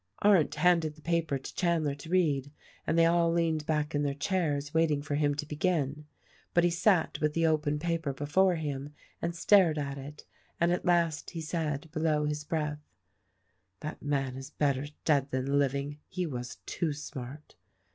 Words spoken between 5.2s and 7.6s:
to begin. But he sat with the